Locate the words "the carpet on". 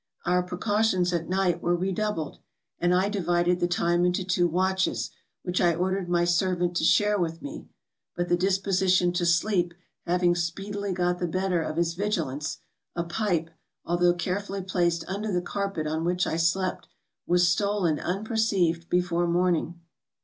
15.31-16.03